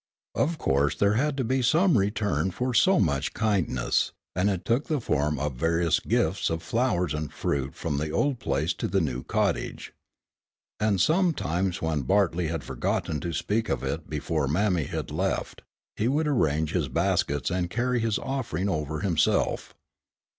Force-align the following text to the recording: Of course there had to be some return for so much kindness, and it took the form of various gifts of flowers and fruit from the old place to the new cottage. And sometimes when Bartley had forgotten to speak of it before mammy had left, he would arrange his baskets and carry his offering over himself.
Of 0.33 0.57
course 0.57 0.95
there 0.95 1.13
had 1.13 1.37
to 1.37 1.43
be 1.43 1.61
some 1.61 1.95
return 1.95 2.49
for 2.49 2.73
so 2.73 2.99
much 2.99 3.35
kindness, 3.35 4.11
and 4.35 4.49
it 4.49 4.65
took 4.65 4.87
the 4.87 4.99
form 4.99 5.37
of 5.37 5.53
various 5.53 5.99
gifts 5.99 6.49
of 6.49 6.63
flowers 6.63 7.13
and 7.13 7.31
fruit 7.31 7.75
from 7.75 7.97
the 7.99 8.09
old 8.09 8.39
place 8.39 8.73
to 8.73 8.87
the 8.87 8.99
new 8.99 9.21
cottage. 9.21 9.93
And 10.79 10.99
sometimes 10.99 11.83
when 11.83 12.01
Bartley 12.01 12.47
had 12.47 12.63
forgotten 12.63 13.19
to 13.19 13.31
speak 13.31 13.69
of 13.69 13.83
it 13.83 14.09
before 14.09 14.47
mammy 14.47 14.85
had 14.85 15.11
left, 15.11 15.61
he 15.95 16.07
would 16.07 16.27
arrange 16.27 16.71
his 16.73 16.87
baskets 16.87 17.51
and 17.51 17.69
carry 17.69 17.99
his 17.99 18.17
offering 18.17 18.69
over 18.69 19.01
himself. 19.01 19.75